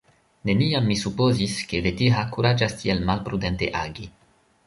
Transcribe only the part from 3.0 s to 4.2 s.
malprudente agi.